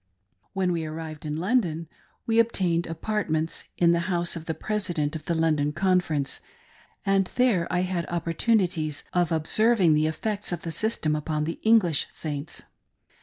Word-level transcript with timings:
When 0.53 0.71
we 0.71 0.83
arrived 0.83 1.27
in 1.27 1.35
London 1.37 1.87
we 2.25 2.39
obtained 2.39 2.87
apartments 2.87 3.65
in 3.77 3.91
the 3.91 3.99
house 4.09 4.35
of 4.35 4.45
the 4.45 4.55
President 4.55 5.15
of 5.15 5.25
the 5.25 5.35
London 5.35 5.73
Conference, 5.73 6.41
and 7.05 7.25
there 7.35 7.67
I 7.69 7.81
had 7.81 8.07
opportunities 8.07 9.03
of 9.13 9.31
observing 9.31 9.93
the 9.93 10.07
effects 10.07 10.51
of 10.51 10.63
the 10.63 10.71
system 10.71 11.15
upon 11.15 11.43
the 11.43 11.59
English 11.61 12.07
Saints. 12.09 12.63